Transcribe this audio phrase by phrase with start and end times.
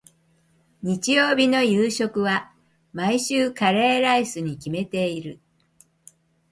[0.81, 2.51] 日曜日の夕食は、
[2.91, 5.39] 毎週カレーライスに決めている。